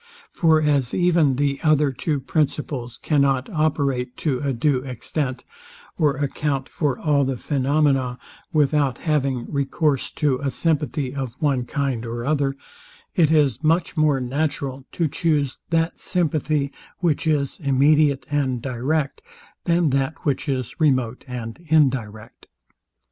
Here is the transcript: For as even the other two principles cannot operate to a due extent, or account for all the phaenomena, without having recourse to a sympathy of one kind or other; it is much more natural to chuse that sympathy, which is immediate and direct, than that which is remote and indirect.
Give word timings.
For 0.31 0.59
as 0.63 0.95
even 0.95 1.35
the 1.35 1.59
other 1.61 1.91
two 1.91 2.19
principles 2.19 2.97
cannot 3.03 3.47
operate 3.51 4.17
to 4.17 4.39
a 4.39 4.51
due 4.51 4.79
extent, 4.79 5.43
or 5.95 6.17
account 6.17 6.67
for 6.67 6.97
all 6.97 7.23
the 7.23 7.37
phaenomena, 7.37 8.17
without 8.51 8.97
having 8.97 9.45
recourse 9.47 10.09
to 10.13 10.39
a 10.39 10.49
sympathy 10.49 11.13
of 11.13 11.35
one 11.37 11.65
kind 11.67 12.03
or 12.03 12.25
other; 12.25 12.55
it 13.15 13.29
is 13.29 13.63
much 13.63 13.95
more 13.95 14.19
natural 14.19 14.85
to 14.93 15.07
chuse 15.07 15.59
that 15.69 15.99
sympathy, 15.99 16.71
which 16.97 17.27
is 17.27 17.59
immediate 17.59 18.25
and 18.31 18.63
direct, 18.63 19.21
than 19.65 19.91
that 19.91 20.25
which 20.25 20.49
is 20.49 20.79
remote 20.79 21.23
and 21.27 21.59
indirect. 21.67 22.47